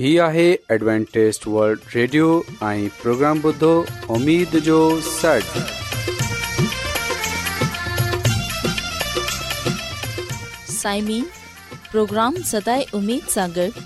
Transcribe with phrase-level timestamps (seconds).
[0.00, 2.26] هي آهي Adventist world radio
[2.66, 3.70] ۽ programme بدھو
[4.14, 4.76] اميد جو
[5.08, 5.58] سٽ
[10.76, 11.24] سائمين
[11.90, 13.82] پروگرام سداي اميد सागर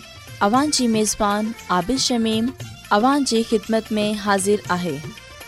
[0.48, 2.53] اوان جي ميزبان عادل شميم
[2.99, 4.95] اوان جي خدمت ۾ حاضر آهي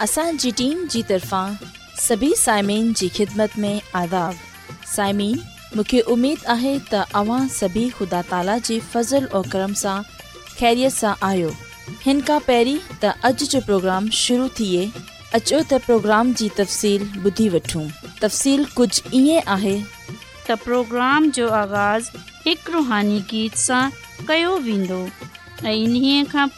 [0.08, 1.54] اسان جي ٽيم جي طرفان
[2.08, 3.72] سڀي سائمين جي خدمت ۾
[4.02, 4.42] آداب
[4.96, 5.38] سائمين
[5.76, 10.14] مونکي اميد آهي ته اوان سڀي خدا تالا جي فضل ۽ کرم سان
[10.58, 11.48] ख़ैरियत सां आयो
[12.04, 17.48] हिन खां पहिरीं त अॼु जो प्रोग्राम शुरू थिए अचो त प्रोग्राम जी तफ़सील ॿुधी
[17.54, 17.82] वठूं
[18.20, 19.74] तफ़सील कुझु ईअं आहे
[20.12, 22.08] त प्रोग्राम जो आगाज़
[22.46, 23.82] हिकु रुहानी गीत सां
[24.32, 25.00] कयो वेंदो
[25.64, 26.48] ऐं इन्हीअ खां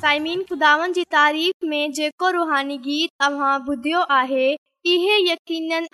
[0.09, 4.45] साईमिन ख़ुदान जी तारीफ़ में जेको रुहानी गीत तव्हां ॿुधियो आहे
[4.94, 5.89] इहो यकीन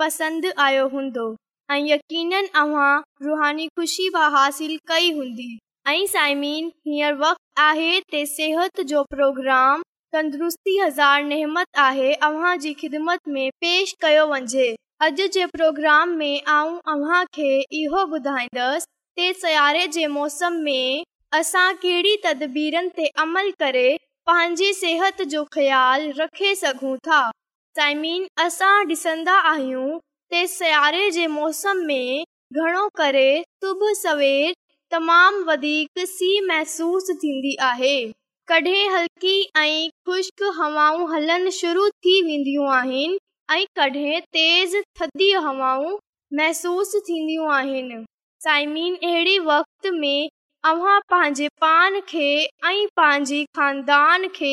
[0.00, 1.24] पसंदि आयो हूंदो
[1.74, 2.32] ऐं यकीन
[3.78, 9.82] ख़ुशी बि हासिल कई हूंदी वक़्तु आहे त सिहत जो प्रोग्राम
[10.16, 14.68] तंदुरुस्ती हज़ार नेमत आहे अव्हां जी ख़िदमत में पेश कयो वञे
[15.06, 21.04] अॼु जे प्रोग्राम में इहो ॿुधाईंदसि जे मौसम में
[21.38, 23.88] असां कहिड़ी तदबीरनि ते अमल करे
[24.28, 27.18] पंहिंजी सिहत जो ख़्यालु रखे सघूं था
[27.78, 29.86] साइमीन असां ॾिसंदा आहियूं
[30.32, 32.24] त सीआरे जे मौसम में
[32.64, 33.28] घणो करे
[33.64, 34.54] सुबुह सवेर
[34.96, 37.94] तमामु वधीक सीउ महसूसु थींदी आहे
[38.52, 43.18] कॾहिं हल्की ऐं ख़ुश्क हवाऊं हलणु शुरू थी वेंदियूं आहिनि
[43.52, 45.96] ऐं कॾहिं तेज़ थधी हवाऊं
[46.42, 48.02] महसूसु थींदियूं आहिनि
[48.48, 50.28] साइमीन अहिड़ी वक़्त में
[50.68, 52.26] अवां पंहिंजे पान खे
[52.68, 54.50] ऐं पंहिंजी खानदान खे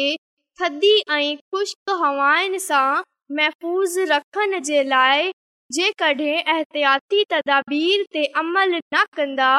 [0.62, 3.02] थदी ऐं ख़ुश्क हवाउनि सां
[3.40, 5.32] महफ़ूज़ रखण जे लाइ
[5.78, 9.50] जेकॾहिं एहतियाती तदाबीर ते अमल न कंदा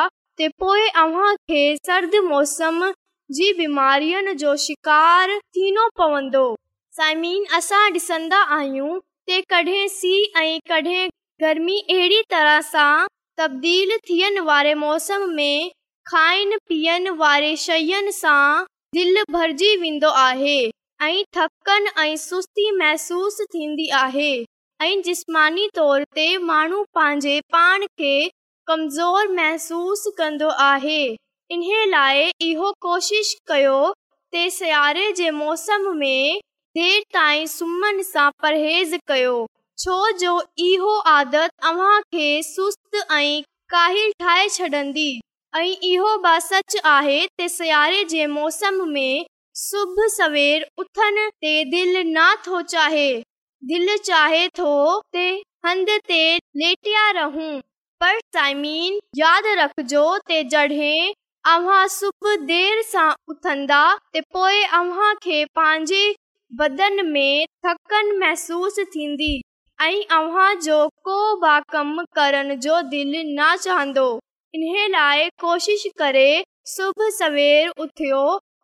[0.41, 1.61] त पोइ अव्हांखे
[1.91, 2.81] सर्दु मौसम
[3.39, 6.45] जी बीमारियुनि जो शिकार थीणो पवंदो
[7.01, 8.95] साइमीन असां ॾिसंदा आहियूं
[9.29, 11.09] के कॾहिं सीउ ऐं कॾहिं
[11.45, 12.93] गर्मी अहिड़ी तरह सां
[13.41, 15.73] तबदील थियण वारे मौसम में
[16.13, 18.63] खाइणु पीअण वारे शयुनि सां
[18.97, 20.55] दिलि भरिजी वेंदो आहे
[21.05, 24.31] ऐं थकनि ऐं सुस्ती महसूसु थींदी आहे
[24.85, 28.15] ऐं जिस्मानी तौर ते माण्हू पंहिंजे पाण खे
[28.73, 31.01] कमज़ोरु महसूसु कंदो आहे
[31.57, 31.67] इन
[31.97, 33.77] लाइ इहो कोशिश कयो
[34.35, 36.41] त सिआरे जे मौसम में
[36.79, 39.37] देरि ताईं सुम्हनि सां परहेज़ कयो
[39.85, 40.41] छो जो
[40.73, 43.41] इहो आदत अव्हां खे सुस्तु ऐं
[43.75, 44.49] काहिल ठाहे
[45.59, 49.25] ऐं इहो ब सच आहे त सीआरे जे मौसम में
[49.61, 53.07] सुबुह सवेर उथण ते दिलि न थो चाहे
[53.71, 54.69] दिलि चाहे थो
[55.67, 56.21] हंधि ते
[56.63, 57.51] लेटिया रहूं
[58.05, 58.63] पर टाइम
[59.23, 60.05] यादि रखजो
[60.53, 61.15] जॾहिं
[61.97, 66.03] सुबुह देरि सां उथंदा त पोइ अव्हां खे पंहिंजे
[66.63, 69.33] बदनि में थकनि महसूस थींदी
[69.91, 69.91] ऐं
[70.23, 70.81] अव्हां जो
[71.11, 74.09] को बि कमु करण जो दिलि न चहंदो
[74.55, 76.29] इन लाइ कोशिशि करे
[76.75, 78.21] सुबुह सवेर उथियो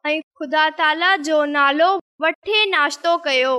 [0.06, 1.88] ऐं ख़ुदा ताला जो नालो
[2.22, 3.50] वठे नाश्तो कयो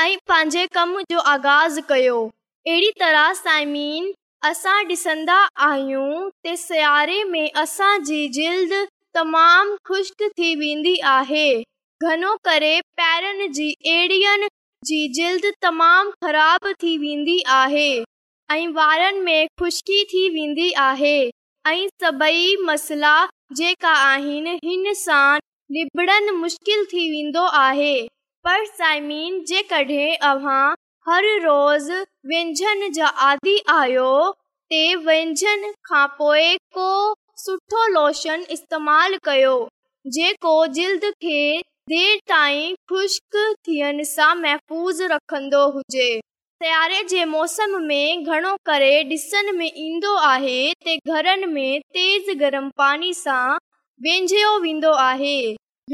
[0.00, 2.18] ऐं पंहिंजे कम जो आगाज़ कयो
[2.66, 4.10] अहिड़ी तरह साइमीन
[4.50, 5.38] असां ॾिसंदा
[5.68, 8.74] आहियूं त सिआरे में असांजी जिल्द
[9.20, 11.46] तमामु ख़ुश्क थी वेंदी आहे
[12.10, 14.36] घणो करे पैरनि जी एड़ीअ
[14.90, 17.88] जी जल्द तमामु ख़राब थी वेंदी आहे
[18.58, 21.18] ऐं वारनि में ख़ुश्की थी वेंदी आहे
[21.68, 23.14] ऐं सभई मसइला
[23.56, 25.38] जेका आहिनि हिन सां
[25.72, 27.94] निबडन मुश्किल थी वेंदो आहे
[28.44, 30.66] पर साइमीन जेकॾहिं अव्हां
[31.08, 31.90] हर रोज़
[32.30, 34.08] व्यंजन जा आदि आहियो
[34.72, 36.88] ते व्यंजन खां पोइ को
[37.44, 39.54] सुठो लोशन इस्तेमालु कयो
[40.16, 41.42] जेको जल्द खे
[41.94, 43.36] देरि ताईं ख़ुश्क
[43.68, 46.10] थियण सां महफ़ूज़ रखंदो हुजे
[46.62, 52.68] सिआरे जे मौसम में घणो करे ॾिसण में ईंदो आहे त घरनि में तेज़ गरम
[52.78, 53.42] पाणी सां
[54.06, 55.36] विझियो वेंदो आहे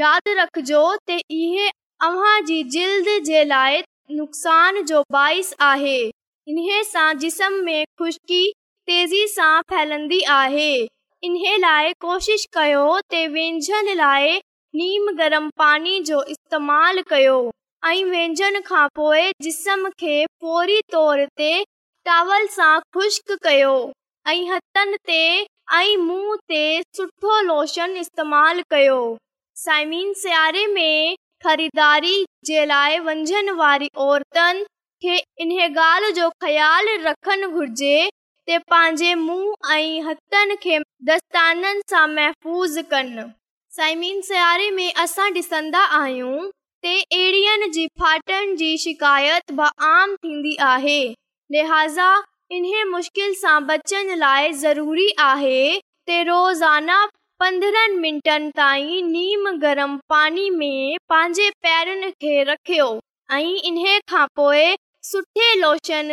[0.00, 1.66] यादि रखिजो त इहे
[2.06, 3.82] अव्हां जी जल्द जे लाइ
[4.20, 5.98] नुक़सान जो बाहिस आहे
[6.54, 8.42] इन सां जिस्म में ख़ुश्की
[8.92, 10.72] तेज़ी सां फैलंदी आहे
[11.28, 11.34] इन
[11.68, 14.32] लाइ कोशिशि कयो त व्यंझण लाइ
[14.82, 17.36] नीम गरमु पाणी जो इस्तेमालु कयो
[17.86, 21.48] ऐं व्यंजन खां पोइ जिस्म खे फोरी तौर ते
[22.08, 23.72] टावल सां ख़ुश्क कयो
[24.32, 25.18] ऐं हथनि ते
[25.78, 26.60] ऐं मुंहुं ते
[26.98, 28.96] सुठो लोशन इस्तेमालु कयो
[29.64, 31.16] साइमीन सिआरे में
[31.46, 32.14] ख़रीदारी
[32.52, 34.64] जे लाइ वंझनि वारी औरतनि
[35.04, 37.94] खे इन ॻाल्हि जो ख़्यालु रखणु घुर्जे
[38.46, 40.78] ते पंहिंजे मुंहुं ऐं हथनि खे
[41.12, 43.30] दस्ताननि सां महफ़ूज़ कनि
[43.80, 46.50] साइमीन सिआरे में असां ॾिसंदा आहियूं
[46.86, 50.96] ते एडियन जी फाटन जी शिकायत बि आम थींदी आहे
[51.52, 52.08] लिहाज़ा
[52.56, 56.98] इन्हे मुश्किल सां बचनि लाइ ज़रूरी आहे रोज़ाना
[57.42, 58.28] पंद्रहनि मिंट
[62.50, 62.88] रखियो
[63.32, 64.74] ऐं इन्हे खां पोइ
[65.12, 66.10] सुठे लोशन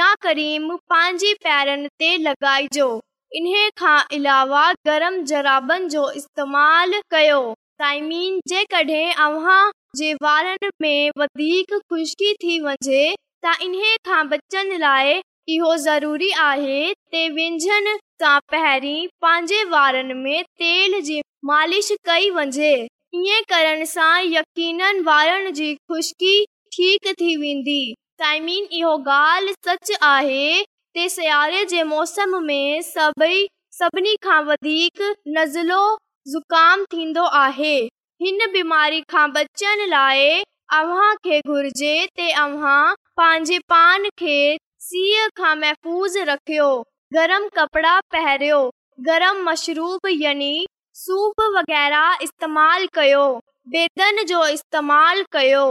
[0.00, 2.90] या क्रीम पंहिंजे पैरनि ते लॻाइजो
[3.42, 3.50] इन
[3.82, 7.40] खां अलावा गरम ज़राबनि जो इस्तेमाल कयो
[9.98, 13.00] जे वारनि में वधीक ख़ुशकी थी वञे
[13.44, 15.14] त इन्हीअ खां बचनि लाइ
[15.54, 16.78] इहो ज़रूरी आहे
[17.14, 17.88] त व्यंझन
[18.22, 21.18] सां पहिरीं पंहिंजे वारनि में तेल जी
[21.50, 22.70] मालिश कई वञे
[23.22, 26.34] ईअं करण सां यकीन वारनि जी ख़ुशकी
[26.78, 27.80] ठीकु थी वेंदी
[28.24, 30.46] तइमिन इहो ॻाल्हि सच आहे
[30.98, 33.44] के सिआरे जे मौसम में सभई
[33.82, 35.10] सभिनी खां वधीक
[35.42, 35.82] नज़लो
[36.36, 37.76] ज़ुखाम थींदो आहे
[38.22, 40.22] हिन बीमारी खां बचण लाइ
[40.78, 42.80] अव्हां खे घुर्जे ते अव्हां
[43.20, 44.38] पंहिंजे पान खे
[44.86, 46.64] सीअ खां महफ़ूज़ रखियो
[47.16, 48.58] गरम कपिड़ा पहिरियो
[49.10, 50.50] गरम मशरूब यानी
[51.02, 53.22] सूप वग़ैरह इस्तेमालु कयो
[53.76, 55.62] बेदनि जो इस्तेमालु कयो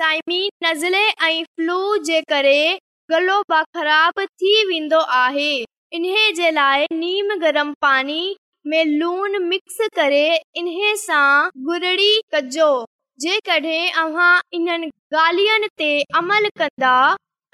[0.00, 1.78] साइमी नज़ले ऐं फ्लू
[2.10, 2.58] जे करे
[3.10, 5.50] गलोबा ख़राब थी वेंदो आहे
[5.98, 8.22] इन जे लाइ नीम गरम पाणी
[8.70, 10.22] મે લૂન મિક્સ કરે
[10.60, 11.32] ઇને સા
[11.66, 12.70] ગુરડી કજો
[13.24, 17.04] જે કઢે આહા ઇનન ગાલિયાને તે अमल કંદા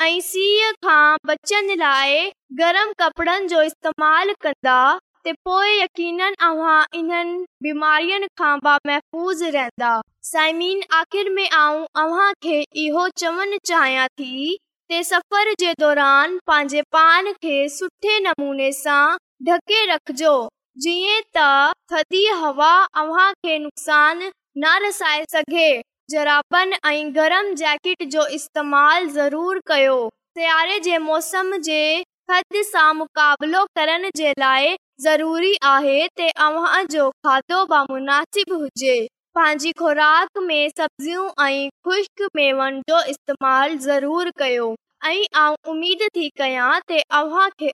[0.07, 2.23] આઈસી ખા બચન લાય
[2.61, 4.89] ગરમ કપડન જો ઇસ્તેમાલ કંદા
[5.29, 9.99] તે પોય યકીનન આહા ઇનન બીમારીન ખા બા محفوظ રહેંદા
[10.31, 14.49] સાયમીન આખિર મે આવ આહા કે ઇહો ચવન ચાહયા થી
[14.95, 19.05] તે સફર જે દોરાન પાજે પાન કે સુઠ્ઠે નમૂને સા
[19.47, 20.35] ઢકે રખજો
[20.81, 24.23] जीअं त थदी हवा अव्हां खे नुक़सान
[24.59, 25.67] न रसाए सघे
[26.11, 29.97] ज़रापनि ऐं गरम जैकेट जो इस्तेमालु जरूर कयो
[30.39, 31.83] सिआरे जे मौसम जे
[32.31, 34.75] थधि सां मुक़ाबिलो करण जे लाइ
[35.09, 38.97] ज़रूरी आहे ते अव्हां जो खाधो बामनासिबु हुजे
[39.35, 46.73] पंहिंजी ख़ुराक में सब्जियूं ऐं ख़ुश्क मेवनि जो इस्तेमालु ज़रूरु कयो ऐं उमेद थी कयां
[46.91, 47.71] तव्हांखे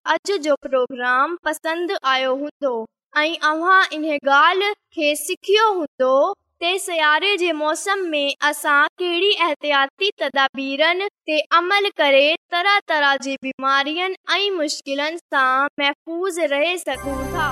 [0.66, 2.70] प्रोग्राम पसंदि आयो हूंदो
[3.18, 6.12] ऐं ॻाल्हि खे सिखियो हूंदो
[6.61, 12.25] ते सिआरे जे मौसम में असां कहिड़ी एहतियाती तदाबीरनि ते अमल करे
[12.56, 17.49] तरह तरह जी बीमारियुनि ऐं मुश्किलनि सां महफ़ूज़ रहे सघूं था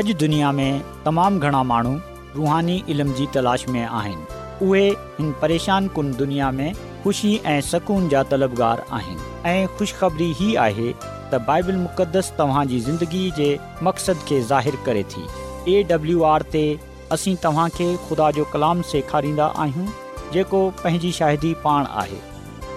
[0.00, 0.72] अॼु दुनिया में
[1.08, 1.94] तमामु घणा माण्हू
[2.40, 4.88] रुहानी इल्म जी तलाश में आहिनि उहे
[5.18, 6.72] हिन परेशान कुन दुनिया में
[7.04, 13.30] ख़ुशी ऐं सुकून जा तलबगार आहिनि ऐं ख़ुशख़बरी ई आहे त बाइबल मुक़दस तव्हांजी ज़िंदगी
[13.36, 13.48] जे
[13.82, 15.26] मक़सद खे ज़ाहिर करे थी
[15.74, 16.64] ए डब्लू आर ते
[17.16, 19.86] असीं तव्हांखे ख़ुदा जो कलाम सेखारींदा आहियूं
[20.34, 22.18] जेको पंहिंजी शाहिदी पाण आहे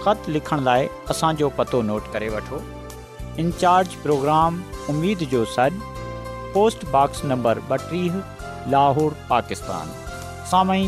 [0.03, 2.61] ख़त लिखण लाइ असांजो पतो नोट करे वठो
[3.39, 5.79] इन प्रोग्राम प्रोग्राम जो सॾु
[6.53, 8.21] पोस्ट बॉक्स नंबर ॿटीह
[8.73, 9.93] लाहौर पाकिस्तान
[10.51, 10.87] सामई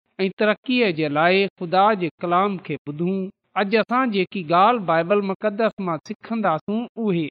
[0.19, 3.13] ऐं तरक़ीअ जे लाइ ख़ुदा जे कलाम खे ॿुधूं
[3.61, 7.21] अॼु असां जेकी ॻाल्हि बाइबल मुसूं उहे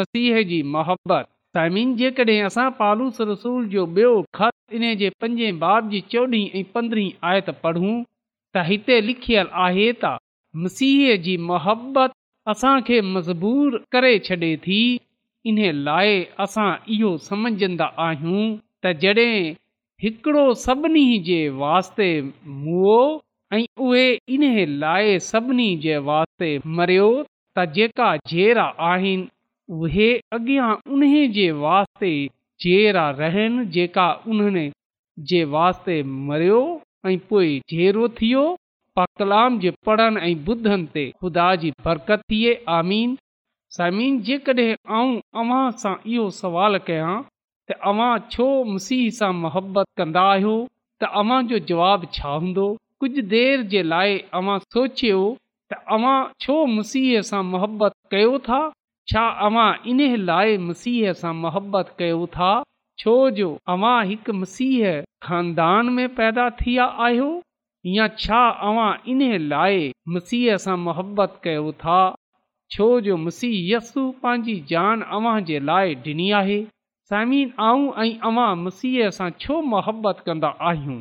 [0.00, 1.24] मसीह जी मोहबत
[1.62, 1.72] ऐं
[6.74, 7.94] पंद्रहीं आयत पूं
[8.54, 10.12] त हिते लिखियलु आहे त
[10.66, 12.12] मसीह जी मोहबत
[12.54, 14.80] असांखे मज़बूर करे छॾे थी
[15.54, 15.58] इन
[15.90, 16.14] लाइ
[16.48, 18.48] असां इहो सम्झंदा आहियूं
[18.82, 19.38] तॾहिं
[20.02, 22.06] हिकिड़ो सभिनी जे वास्ते
[22.54, 22.96] मुओ
[23.52, 24.02] ऐं उहे
[24.34, 24.42] इन
[24.78, 26.48] लाइ सभिनी जे वास्ते
[26.80, 27.06] मरियो
[27.58, 28.08] त जेका
[28.90, 29.28] आहिनि
[29.84, 31.06] उहे अॻियां उन
[31.38, 32.12] जे वास्ते
[33.20, 34.70] रहनि जेका उन्हनि
[35.30, 35.96] जे वास्ते
[36.28, 36.60] मरियो
[37.06, 38.44] ऐं पोइ थियो
[39.64, 43.16] जे पढ़नि ऐं ॿुधनि ते ख़ुदा जी बरकत थिए आमीन
[43.80, 47.14] समीन जेकॾहिं आऊं अव्हां सां इहो सवाल कयां
[47.70, 50.50] तव्हां छो मसीह सां मोहबत कंदा आहियो
[51.02, 52.66] त अव्हां जो जवाबु छा हूंदो
[53.04, 55.22] कुझु देरि जे लाइ अवां सोचियो
[55.72, 58.58] त अव्हां छो मुसीह सां मोहबत कयो था
[59.14, 59.24] छा
[59.94, 62.52] इन लाइ मसीह सां मोहबत कयो था
[63.04, 64.94] छोजो अव्हां हिकु मसीह
[65.30, 67.28] खानदान में पैदा थिया आहियो
[67.96, 68.44] या छा
[69.16, 69.82] इन लाइ
[70.18, 71.98] मसीह सां मोहबत कयो था
[72.76, 73.18] छो जो
[73.50, 76.62] यस्सु पंहिंजी जान अव्हां जे लाइ ॾिनी आहे
[77.10, 80.96] समीन आऊं ऐं अमा मसीह सां छो मोहबत कंदा आहियूं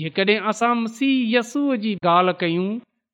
[0.00, 2.66] जेकॾहिं असां मसीह यस्सूअ जी ॻाल्हि कयूं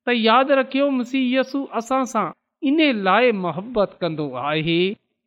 [0.09, 2.25] त यादि रखियो मसीह यसू असां सां
[2.71, 4.77] इन लाइ मोहबत कंदो आहे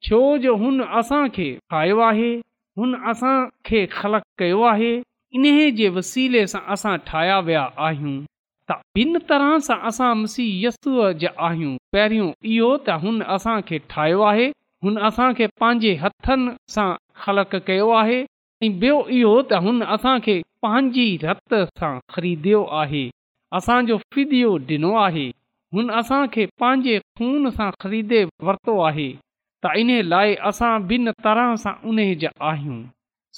[0.09, 2.29] छो जो हुन असांखे ठाहियो आहे
[2.83, 4.93] हुन असांखे ख़लक कयो आहे
[5.39, 8.17] इन जे वसीले सां असां ठाहिया विया आहियूं
[8.73, 14.27] त ॿिन तरह सां असां मसीह यस्सूअ जा आहियूं पहिरियों इहो त हुन असांखे ठाहियो
[14.33, 14.51] आहे
[14.85, 16.85] हुन असां खे पंहिंजे हथनि सां
[17.23, 18.15] ख़लक कयो आहे
[18.67, 23.03] ऐं ॿियो इहो त हुन असांखे पंहिंजी रत सां ख़रीदियो आहे
[23.59, 25.27] असांजो फिदियो ॾिनो आहे
[25.79, 29.09] हुन असांखे पंहिंजे खून सां ख़रीदे वरितो आहे
[29.65, 32.81] त इन लाइ असां ॿिन तरह सां उन जा आहियूं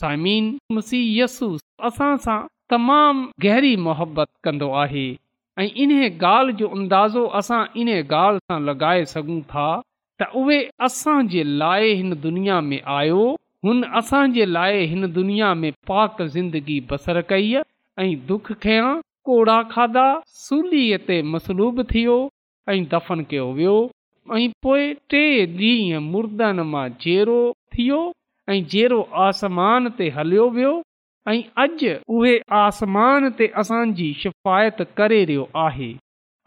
[0.02, 2.38] साइमीन मुसीयसूस असां सां
[2.74, 5.06] तमामु गहरी मुहबत कंदो आहे
[5.64, 9.70] ऐं इन ॻाल्हि जो अंदाज़ो असां इन ॻाल्हि सां लॻाए सघूं था
[10.22, 13.22] त उहे असांजे लाइ हिन दुनिया में आयो
[13.64, 17.52] हुन असांजे लाइ हिन दुनिया में पाक ज़िंदगी बसर कई
[18.00, 18.92] ऐं दुख खयां
[19.30, 20.04] कोड़ा खाधा
[20.44, 22.14] सूलीअ ते मसलूब थियो
[22.74, 23.74] ऐं दफ़न कयो वियो
[24.40, 25.22] ऐं पोएं टे
[25.58, 27.40] ॾींहं मुर्दनि मां जेरो
[27.76, 28.00] थियो
[28.56, 30.72] ऐं जहिड़ो आसमान ते हलियो वियो
[31.34, 35.90] ऐं अॼु उहे आसमान ते असांजी शिफ़ायत करे रहियो आहे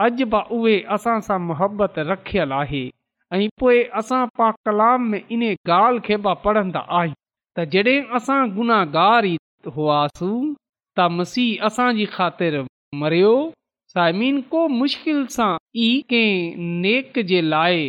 [0.08, 2.86] अॼु बि उहे असां सां मुहबत रखियल आहे
[3.34, 7.16] ऐं पोइ असां पा कलाम में इन ॻाल्हि खे बि पढ़ंदा आहियूं
[7.60, 10.52] त जॾहिं असां गुनाहगार ई हुआसीं
[10.98, 12.58] त मसीह असांजी ख़ातिर
[13.04, 13.32] मरियो
[13.96, 15.50] साइमिन को मुश्किल सां
[15.86, 17.82] ई कंहिं नेक जे लाइ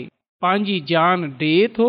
[0.47, 1.89] पंहिंजी जान ॾे थो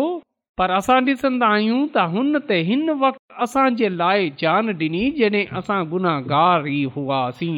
[0.62, 5.78] पर असां ॾिसंदा आहियूं त हुन ते हिन वक़्तु असांजे लाइ जान ॾिनी जॾहिं असां
[5.94, 7.56] गुनाहगार ई हुआसीं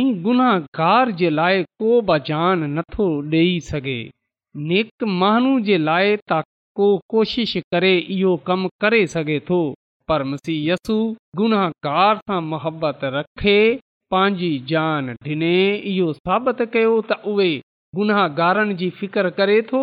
[0.00, 3.10] ऐं गुनाहगार जे लाइ को बि जान नथो
[3.42, 3.98] ॾेई सघे
[4.68, 6.40] नेक माण्हू जे लाइ ता
[6.80, 9.56] कोशिश करे इहो कमु करे सघे थो
[10.08, 10.94] पर मसीयसू
[11.40, 13.54] गुनहगार सां मुहबत रखे
[14.14, 15.52] पंहिंजी जान ॾिने
[15.90, 17.48] इहो साबित कयो त उहे
[17.98, 19.82] गुनहगारनि जी फिकर करे थो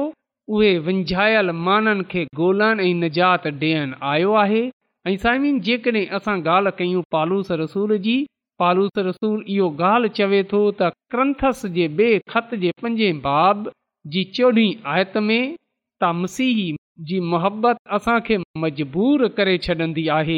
[0.57, 4.65] उहे वंझायल माननि खे ॻोल्हण ऐं निजात ॾियनि आयो आहे
[5.11, 8.17] ऐं साइम जेकॾहिं असां ॻाल्हि कयूं पालूस रसूल जी
[8.63, 13.67] पालूस रसूल इहो ॻाल्हि चवे थो त क्रंथस जे ॿिए खत जे पंजे बाब
[14.11, 15.55] जी चोॾहीं आयत में
[16.01, 16.75] त मसीह
[17.07, 20.37] जी मोहबत असांखे मजबूर करे छॾंदी आहे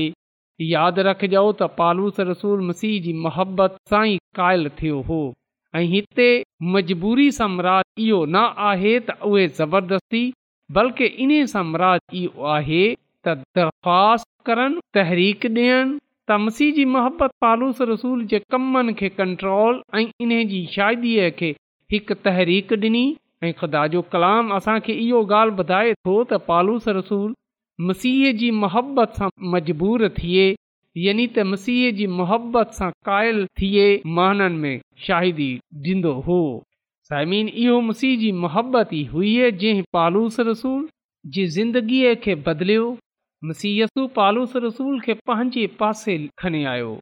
[0.68, 5.20] यादि रखजो त पालूस रसूल मसीह जी मोहबत सां ई क़ाइल थियो हो
[5.76, 6.28] ऐं हिते
[6.78, 10.24] मजबूरी सम्राज इहो न आहे त उहे ज़बरदस्ती
[10.80, 15.70] बल्कि इन सम्राज इहो आहे त दरख़्वास्त करनि तहरीक ॾियनि
[16.28, 21.56] त मसीह जी मोहबत पालूस रसूल जे कमनि खे कंट्रोल ऐं इन जी शादीअ खे
[21.98, 23.08] हिकु तहरीक ॾिनी
[23.44, 27.30] ऐं खुदा जो कलाम असांखे इहो ॻाल्हि ॿुधाए थो त पालूस रसूल
[27.90, 30.48] मसीह जी मोहबत सां मजबूर थिए
[31.06, 33.86] यानि त मसीह जी मोहबत सां क़ाइल थिए
[34.20, 35.50] महाननि में शाहिदी
[35.90, 36.40] ॾींदो हो
[37.12, 40.88] साइमिन इहो मसीह जी मोहबत ई हुई जंहिं पालूस रसूल
[41.36, 42.88] जी ज़िंदगीअ खे बदलियो
[43.50, 46.94] मसीहसु पालूस रसूल खे पंहिंजे पासे खणी आयो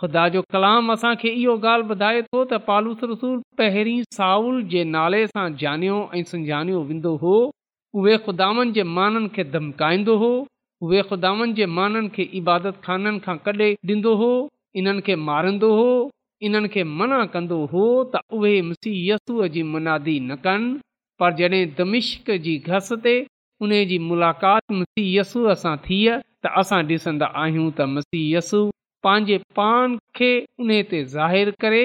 [0.00, 5.20] ख़ुदा जो कलाम असांखे इहो ॻाल्हि ॿुधाए थो त पालूस रसूल पहिरीं साउल जे नाले
[5.28, 7.32] सां ॼाणियो ऐं सुञाणियो वेंदो हो
[8.00, 10.30] उहे ख़ुदावनि जे माननि खे धमकाईंदो हो
[10.88, 14.30] उहे ख़ुदावनि जे माननि खे इबादत खाननि खां कॾहिं ॾींदो हो
[14.82, 15.88] इन्हनि खे मारींदो हो
[16.50, 20.68] इन्हनि खे मना कंदो हो त उहे मुसीयसूअ जी मुनादी न कनि
[21.22, 23.16] पर जॾहिं दमिश्क जी घस ते
[23.68, 28.68] उन जी मुलाक़ातूअ सां थी त असां ॾिसंदा आहियूं त
[29.06, 30.28] पंहिंजे पान खे
[30.60, 31.82] उन ते ज़ाहिरु करे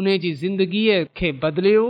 [0.00, 1.86] उन जी ज़िंदगीअ खे बदिलियो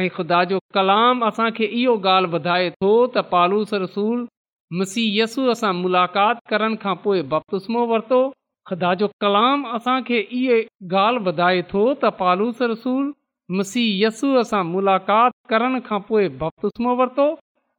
[0.00, 4.24] ऐं ख़ुदा जो कलाम असांखे इहो ॻाल्हि ॿुधाए थो त पालूस रसूल
[4.80, 8.18] मसीहयसूअ सां मुलाक़ात करण खां पोइ बपतूसमो वरितो
[8.70, 10.58] ख़ुदा जो कलाम असांखे इहो
[10.98, 13.06] ॻाल्हि ॿुधाए थो त पालूस रसूल
[13.60, 17.30] मसीहयसूअ सां मुलाक़ात करण खां पोइ बपतूसमो वरितो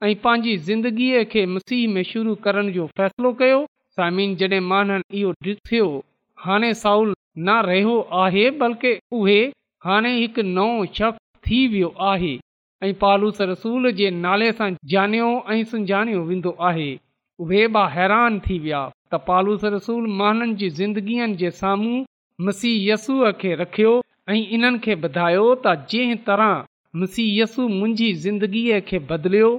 [0.03, 3.61] ऐं पंहिंजी ज़िंदगीअ खे मसीह में शुरू करण जो फ़ैसिलो कयो
[3.99, 5.91] सामिन जॾहिं माननि इहो ॾिसियो
[6.45, 7.13] हाणे साउल
[7.45, 9.39] न रहियो आहे बल्कि उहे
[9.85, 12.35] हाणे हिकु नओ शख्स थी वियो आहे
[12.87, 12.93] ऐं
[13.51, 16.89] रसूल जे नाले सां ॼाणियो ऐं सुञाणियो वेंदो आहे
[17.45, 18.81] उहे बि हैरान थी विया
[19.13, 21.97] त रसूल माननि जी ज़िंदगीअ जे साम्हूं
[22.47, 23.93] मुसीहसूअ खे रखियो
[24.33, 26.65] ऐं इन्हनि खे ॿुधायो त जे तरह
[27.03, 29.49] मुसीयस मुंहिंजी ज़िंदगीअ खे बदिलियो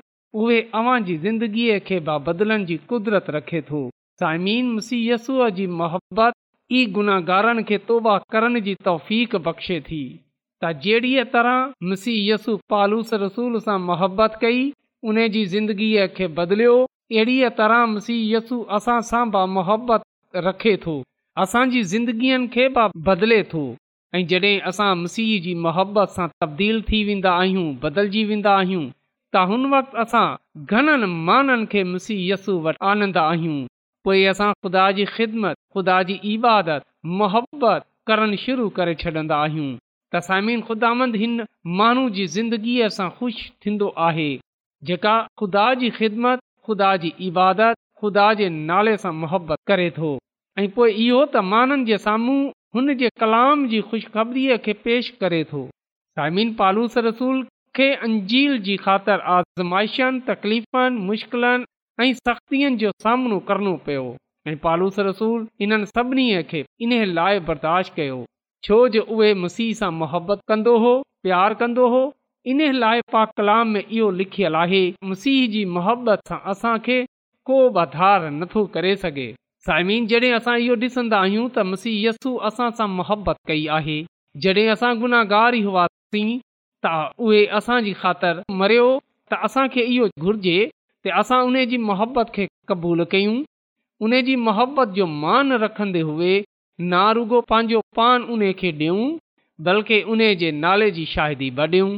[0.45, 2.79] उहेगीअ खे बदिलण जी
[3.37, 3.85] रखे थो
[4.25, 6.35] साइमीन मुसीयसूअ जी मोहबत
[6.70, 9.11] ई गुनागारनि खे तौबा करण जी तौफ़
[9.46, 10.00] बख़्शे थी
[10.62, 11.59] त जहिड़ीअ तरह
[11.92, 14.59] मिसी यस्सु पालूस रसूल सां मुहबत कई
[15.12, 20.02] उन जी ज़िंदगीअ खे बदिलियो अहिड़ीअ तरह मिसी यसु असां सां बि मोहबत
[20.48, 20.96] रखे थो
[21.46, 23.64] असांजी ज़िंदगीअ खे बि बदिले थो
[24.14, 28.85] ऐं जॾहिं असां मीसीह जी मुहबत सां तब्दील थी वेंदा आहियूं बदिलिजी वेंदा आहियूं
[29.37, 30.26] त हुन वक़्तु असां
[30.70, 33.59] घणनि माननि खे मुसीहय यस्सु वटि आनंदा आहियूं
[34.06, 36.82] पोइ असां ख़ुदा जी ख़िदमत ख़ुदा जी इबादत
[37.20, 39.70] मोहबत करणु शुरू करे छॾींदा आहियूं
[40.14, 40.90] त साइम ख़ुदा
[41.22, 41.34] हिन
[41.80, 44.28] माण्हू जी ज़िंदगीअ सां ख़ुशि थींदो आहे
[44.90, 50.12] जेका ख़ुदा जी ख़िदमत ख़ुदा जी इबादत ख़ुदा जे नाले सां मुहबत करे थो
[50.62, 52.38] ऐं पोइ इहो त माननि जे साम्हूं
[52.76, 55.62] हुन जे कलाम जी ख़ुशख़बरीअ खे पेश करे थो
[56.20, 57.42] साइमिन पालूस रसूल
[57.78, 61.66] खे अंजील जी ख़ातिर आज़माइशनि तकलीफ़नि मुश्किलनि
[62.00, 64.02] ऐं सख़्तियुनि जो सामनो करणो पियो
[64.48, 68.18] ऐं पालूस रसूल हिननि सभिनी खे इन लाइ बर्दाश्त कयो
[68.64, 72.02] छो जो उहे मुसीह सां मुहबत कंदो हो प्यारु कंदो हो
[72.52, 77.00] इन लाइ पा कलाम में इहो लिखियलु आहे मुसीह जी मुहबत सां असांखे
[77.50, 79.26] को बि धार नथो करे सघे
[79.66, 84.00] साइमीन जॾहिं असां इहो ॾिसंदा आहियूं त मसीह यस्सू असां सां मुहबत कई आहे
[84.46, 86.26] जॾहिं असां गुनाहगार ई हुआसीं
[86.87, 86.96] त
[87.28, 88.90] उहे असांजी ख़ातिर मरियो
[89.32, 90.58] त असांखे इहो घुर्जे
[91.04, 93.34] त असां उन जी मोहबत खे क़बूलु कयूं
[94.06, 96.30] उन जी मोहबत जो मान रखंदे हुए
[96.94, 99.04] ना रुगो पंहिंजो पान उन खे ॾियूं
[99.68, 101.92] बल्कि उन जे नाले जी शाहिदी बि ॾियूं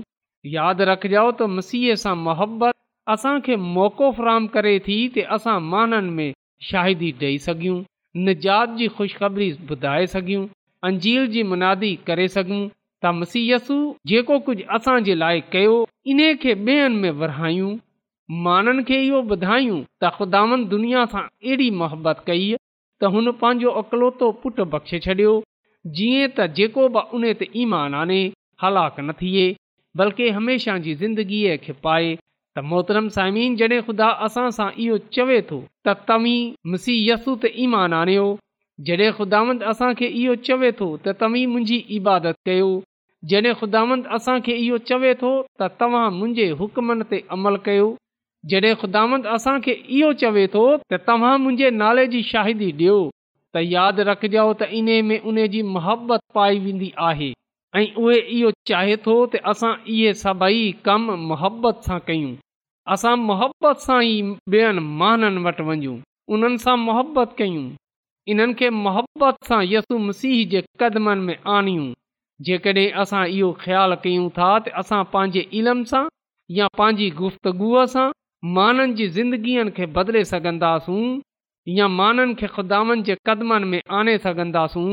[0.56, 2.74] यादि रखिजो त मसीह सां मोहबत
[3.16, 6.36] असांखे मौक़ो फरहम करे थी त असां माननि में
[6.70, 7.80] शाहिदी ॾेई सघियूं
[8.28, 10.46] निजात जी ख़ुशख़बरी ॿुधाए सघियूं
[10.90, 12.28] अंजील जी मुनादी करे
[13.22, 13.68] मसीहस
[14.14, 15.76] जेको कुझु असां जे लाइ कयो
[16.16, 17.70] इन खे ॿेअनि में विरहायूं
[18.38, 22.42] मांनि खे इहो ॿुधायूं त ख़ुदांद दुनिया सां अहिड़ी मोहबत कई
[23.02, 25.32] त हुन पंहिंजो अकलोतो पुटु बख़्शे छॾियो
[25.98, 28.18] जीअं त जेको बि उन ते ईमान आने
[28.64, 29.46] हलाक न थिए
[30.02, 35.40] बल्कि हमेशह जी ज़िंदगीअ खे पाए त मोहतरम साईमीन जॾहिं ख़ुदा असां सां इहो चवे
[35.50, 36.38] थो त तव्हीं
[36.74, 38.26] मुसीयसु त ईमान आनियो
[38.90, 42.70] जॾहिं ख़ुदांद असांखे इहो चवे थो त तव्हीं मुंहिंजी इबादत कयो
[43.34, 47.88] जॾहिं ख़ुदांद असांखे इहो चवे थो त तव्हां मुंहिंजे हुकमनि ते अमल कयो
[48.48, 50.60] जॾहिं ख़ुदांद असांखे इहो चवे थो
[50.92, 52.94] त तव्हां मुंहिंजे नाले जी शाहिदी ॾियो
[53.54, 57.30] त यादि जाओ त इन में उन जी मोहबत पाई वेंदी आहे
[57.80, 62.30] ऐं उहे इहो चाहे थो त असां इहे सभई कम मुबत सां कयूं
[62.96, 64.16] असां मोहबत सां ई
[64.56, 65.96] ॿियनि माननि वटि वञूं
[66.36, 67.66] उन्हनि सां मुहबत कयूं
[68.32, 68.70] इन्हनि खे
[69.50, 71.90] सां यसु मसीह जे क़दमनि में आणियूं
[72.48, 76.04] जेकॾहिं असां इहो ख़्यालु कयूं था त असां पंहिंजे इल्म सां
[76.60, 78.08] या पंहिंजी गुफ़्तगुअ सां
[78.56, 81.02] माननि जी ज़िंदगीअ खे बदिले सघंदासूं
[81.78, 84.92] या माननि खे ख़ुदानि जे क़दमनि में आने सघंदासूं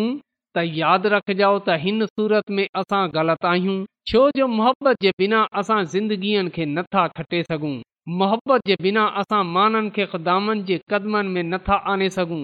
[0.56, 5.42] त यादि रखजो त हिन सूरत में असां ग़लति आहियूं छो जो मोहबत जे बिना
[5.64, 7.74] असां ज़िंदगीअ खे नथा खटे सघूं
[8.22, 12.44] मोहबत जे बिना असां माननि खे ख़ुदानि जे क़दमनि में नथा आने सघूं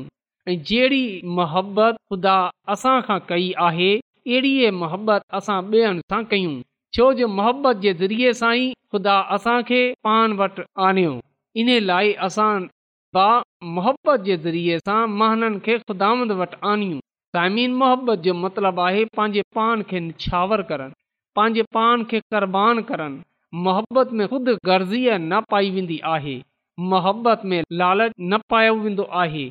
[0.51, 1.05] ऐं जहिड़ी
[1.37, 2.37] मोहबत ख़ुदा
[2.77, 6.61] असां खां कई आहे अहिड़ी मोहबत असां ॿियनि सां कयूं
[6.95, 9.77] छो जो मोहबत जे ज़रिए सां ई ख़ुदा असांखे
[10.07, 11.13] पाण वटि आणियो
[11.61, 13.29] इन लाइ असां
[13.77, 16.99] मोहबत जे ज़रिए सां महननि खे ख़ुदांद वटि आणियूं
[17.37, 20.93] ज़मीन मोहबत जो मतिलबु आहे पंहिंजे पाण खे निछावर करनि
[21.39, 26.35] पंहिंजे पाण खे कुर्बान करनि मोहबत में ख़ुदि गर्ज़ीअ न पाई वेंदी आहे
[26.93, 29.47] मोहबत में लालच न पायो वेंदो आहे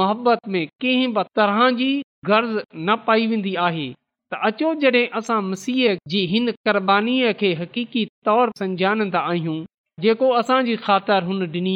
[0.00, 1.92] मोहबत में कंहिं बि तरह जी
[2.32, 3.86] गर्ज़ न पाई वेंदी आहे
[4.32, 9.58] त अचो जॾहिं असां मसीह जी हिन क़ुरबानीअ खे हक़ीक़ी तौर सम्झाणंदा आहियूं
[10.06, 11.74] जेको असांजी ख़ातिर हुन ॾिनी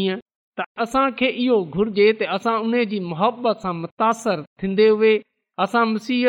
[0.58, 5.14] त असांखे इहो घुर्जे त असां उन जी محبت सां मुतासिर थींदे उहे
[5.64, 6.22] असां مسیح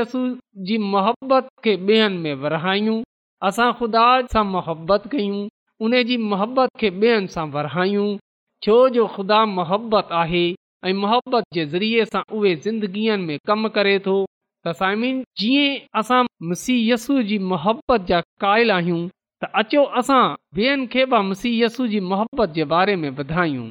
[0.68, 3.00] जी محبت खे ॿियनि में विरायूं
[3.48, 5.42] असां ख़ुदा सां मोहबत कयूं
[5.86, 8.18] उन जी मोहबत खे ॿियनि सां
[8.66, 10.46] छो जो ख़ुदा मोहबत आहे
[10.90, 14.18] ऐं मोहबत जे ज़रिये सां उहे ज़िंदगीअ में कमु करे थो
[14.66, 15.10] त साइमी
[15.42, 19.00] जीअं असां मुसीहसू जी मोहबत जा क़ाइल आहियूं
[19.44, 20.20] त अचो असां
[20.60, 23.64] ॿियनि खे बि मुसीहय जी मुहबत जे बारे में ॿुधायूं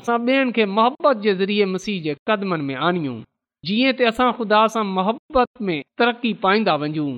[0.00, 3.16] असां ॿियनि खे मोहबत जे ज़रिए मुसीह जे क़दमनि में आणियूं
[3.70, 7.08] जीअं त असां ख़ुदा सां मुहबत में तरक़ी पाईंदा वञूं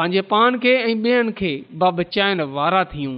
[0.00, 1.52] पंहिंजे पान खे ऐं ॿियनि खे
[2.02, 3.16] बचाइण वारा थियूं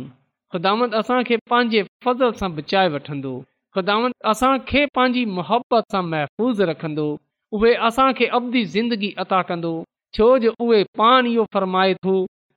[0.55, 3.35] ख़ुदामंद असांखे पंहिंजे फज़ल सां बचाए वठंदो
[3.79, 7.09] ख़ुदामंत असांखे पंहिंजी मुहबत सां महफ़ूज़ रखंदो
[7.57, 9.71] उहे असांखे अवधी ज़िंदगी अता कंदो
[10.17, 12.15] छो जो उहे पाण इहो फरमाए थो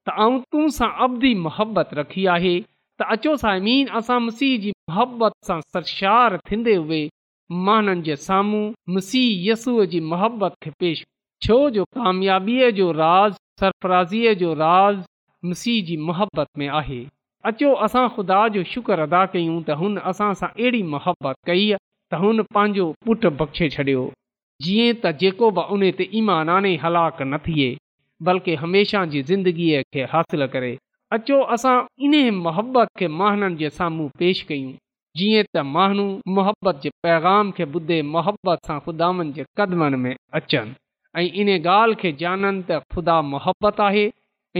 [0.07, 2.53] त औतूं सां अवधि मुहबत रखी आहे
[3.01, 7.01] त अचो सायमीन असां मसीह जी मोहबत सां सरशार थींदे हुए
[7.69, 8.65] माण्हुनि जे साम्हूं
[8.97, 11.03] मसीह यस्सूअ जी मुहबत खे पेश
[11.47, 15.01] छो जो कामयाबीअ जो राज़ सरफराज़ीअ जो राज़
[15.53, 16.99] मसीह जी मोहबत में आहे
[17.53, 22.23] अचो असां ख़ुदा जो शुक्र अदा कयूं त हुन असां सां अहिड़ी मोहबत कई त
[22.25, 24.07] हुन पंहिंजो पुटु बख़्शे छॾियो
[24.63, 27.69] जीअं त जेको बि उन ते ईमाने हलाकु न थिए
[28.27, 30.71] बल्कि हमेशह जी ज़िंदगीअ खे हासिलु करे
[31.15, 32.13] अचो असां इन
[32.47, 34.73] मोहबत खे माण्हुनि जे साम्हूं पेश कयूं
[35.19, 36.05] जीअं त माण्हू
[36.39, 40.75] मोहबत जे पैगाम खे ॿुधे मोहबत सां ख़ुदानि जे क़दमनि में अचनि
[41.21, 44.05] ऐं इन ॻाल्हि खे ॼाणनि त ख़ुदा मोहबत आहे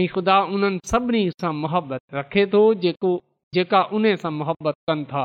[0.00, 3.12] ऐं ख़ुदा उन्हनि सभिनी सां मोहबत रखे थो जेको
[3.58, 5.24] जेका उन सां मुहबत कनि था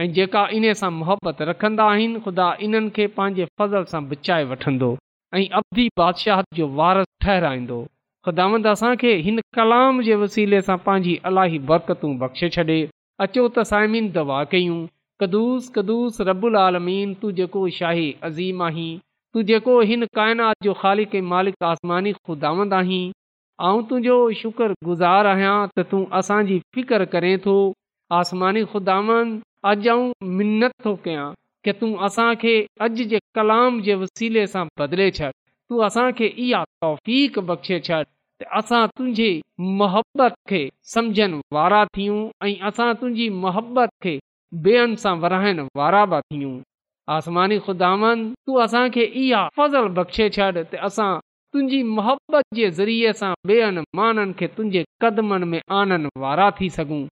[0.00, 4.88] ऐं जेका इन सां मुहबत रखंदा आहिनि ख़ुदा इन्हनि खे पंहिंजे फज़ल सां बचाए वठंदो
[5.34, 7.78] ऐं अभी बादशाह जो वारस ठहराईंदो
[8.26, 12.76] ख़ुदावंद असांखे हिन कलाम जे वसीले सां पंहिंजी अलाही बरकतूं बख़्शे छॾे
[13.26, 14.76] अचो त साइमीन दवा कयूं
[15.24, 18.90] कदुस कदुस रबुल आलमीन तूं जेको शाही अज़ीम आहीं
[19.34, 23.02] तूं जेको हिन काइनात जो ख़ालिक मालिक आसमानी ख़ुदावंद आहीं
[23.88, 27.58] तुंहिंजो शुक्रगुज़ारु आहियां त तूं असांजी फ़िकर करें थो
[28.22, 31.30] आसमानी ख़ुदावंद अॼु आऊं मिंत थो कयां
[31.64, 32.50] के तूं असांखे
[32.86, 38.42] अॼु जे कलाम जे वसीले सां बदिले छॾ तूं असांखे इहा तौफ़ बख़्शे छॾ त
[38.58, 39.28] असां तुंहिंजी
[39.80, 40.60] मोहबत खे
[40.92, 44.14] समुझनि वारा थियूं ऐं असां तुंहिंजी मोहबत खे
[44.68, 46.54] ॿेअनि सां विरहाइण वारा बि थियूं
[47.16, 51.10] आसमानी ख़ुदानि तूं असांखे इहा फज़ल बख़्शे छॾ त असां
[51.50, 57.04] तुंहिंजी मोहबत जे ज़रिए सां ॿेअनि माननि खे तुंहिंजे कदमनि में आणण वारा थी सघूं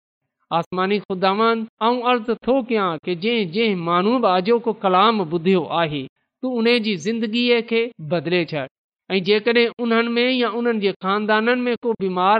[0.52, 1.30] समानी ख़ुदा
[2.08, 6.02] अर्ज़ थो कयां कलाम ॿुधियो आहे
[6.42, 7.80] तूं उन जी ज़िंदगीअ खे
[8.12, 8.64] बदिले छॾ
[9.10, 9.70] ऐं जेकॾहिं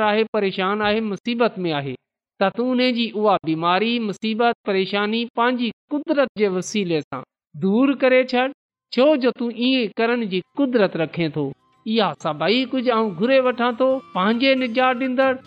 [0.08, 1.94] आहे परेशान आहे
[2.42, 7.22] त तूं उन जी उहा बीमारी मुसीबत परेशानी पंहिंजी कुदरत जे वसीले सां
[7.64, 8.46] दूर करे छॾ
[8.96, 11.50] छो जो तूं ईअं करण जी कुदरत रखे थो
[11.96, 15.46] इहा सभई कुझु वठां थो पंहिंजे निजात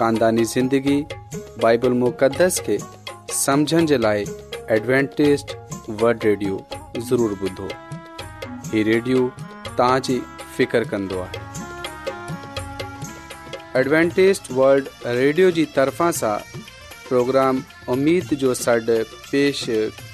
[0.00, 0.94] कानदानी ज़िंदगी
[1.62, 2.76] बाइबल مقدس खे
[3.38, 4.22] सम्झण जे लाइ
[4.76, 5.44] एडवेंटेज
[6.02, 6.56] वल्ड रेडियो
[7.08, 7.66] ज़रूरु ॿुधो
[8.70, 9.20] हीउ रेडियो
[9.66, 10.16] तव्हांजी
[10.56, 11.44] फ़िकिर कंदो आहे
[13.80, 14.88] एडवेंटेज़ वल्ड
[15.20, 16.34] रेडियो जी तरफ़ां सां
[17.08, 17.62] प्रोग्राम
[17.98, 18.96] उमीद जो सॾु
[19.30, 19.64] पेश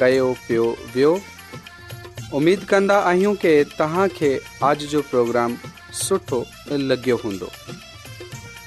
[0.05, 1.15] कयो पियो वियो
[2.43, 4.35] उमेद कंदा आहियूं की तव्हां खे
[4.71, 5.57] अॼ जो प्रोग्राम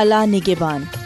[0.00, 0.99] अला निगेबान